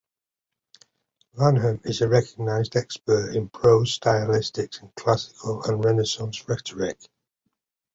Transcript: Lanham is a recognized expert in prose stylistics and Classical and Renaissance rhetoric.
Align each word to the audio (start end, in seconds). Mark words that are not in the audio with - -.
Lanham 1.35 1.79
is 1.83 2.01
a 2.01 2.09
recognized 2.09 2.75
expert 2.75 3.35
in 3.35 3.49
prose 3.49 3.99
stylistics 3.99 4.81
and 4.81 4.95
Classical 4.95 5.61
and 5.65 5.85
Renaissance 5.85 6.49
rhetoric. 6.49 6.97